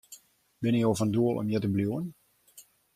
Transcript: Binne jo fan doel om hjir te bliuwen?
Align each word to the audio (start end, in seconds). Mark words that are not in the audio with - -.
Binne 0.63 0.79
jo 0.79 0.93
fan 1.01 1.11
doel 1.17 1.39
om 1.43 1.47
hjir 1.53 1.61
te 1.65 1.69
bliuwen? 1.77 2.07